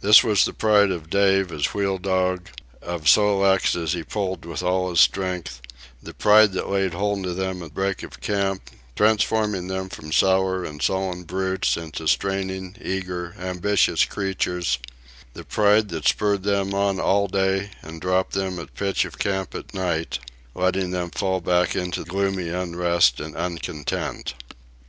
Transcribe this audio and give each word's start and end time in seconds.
This 0.00 0.24
was 0.24 0.44
the 0.44 0.52
pride 0.52 0.90
of 0.90 1.08
Dave 1.08 1.52
as 1.52 1.72
wheel 1.74 1.96
dog, 1.96 2.48
of 2.82 3.08
Sol 3.08 3.38
leks 3.38 3.76
as 3.76 3.92
he 3.92 4.02
pulled 4.02 4.44
with 4.44 4.64
all 4.64 4.90
his 4.90 4.98
strength; 4.98 5.62
the 6.02 6.12
pride 6.12 6.54
that 6.54 6.68
laid 6.68 6.92
hold 6.92 7.24
of 7.24 7.36
them 7.36 7.62
at 7.62 7.72
break 7.72 8.02
of 8.02 8.20
camp, 8.20 8.68
transforming 8.96 9.68
them 9.68 9.88
from 9.88 10.10
sour 10.10 10.64
and 10.64 10.82
sullen 10.82 11.22
brutes 11.22 11.76
into 11.76 12.08
straining, 12.08 12.74
eager, 12.82 13.36
ambitious 13.38 14.04
creatures; 14.04 14.80
the 15.34 15.44
pride 15.44 15.88
that 15.90 16.08
spurred 16.08 16.42
them 16.42 16.74
on 16.74 16.98
all 16.98 17.28
day 17.28 17.70
and 17.80 18.00
dropped 18.00 18.32
them 18.32 18.58
at 18.58 18.74
pitch 18.74 19.04
of 19.04 19.20
camp 19.20 19.54
at 19.54 19.72
night, 19.72 20.18
letting 20.52 20.90
them 20.90 21.10
fall 21.12 21.40
back 21.40 21.76
into 21.76 22.02
gloomy 22.04 22.48
unrest 22.48 23.20
and 23.20 23.36
uncontent. 23.36 24.34